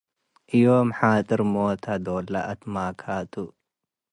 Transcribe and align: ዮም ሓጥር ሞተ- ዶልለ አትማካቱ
ዮም 0.61 0.87
ሓጥር 0.99 1.39
ሞተ- 1.53 1.85
ዶልለ 2.05 2.35
አትማካቱ 2.51 3.33